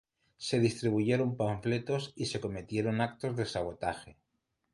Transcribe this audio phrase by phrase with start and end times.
[0.39, 4.17] Se distribuyeron panfletos y se cometieron actos de sabotaje.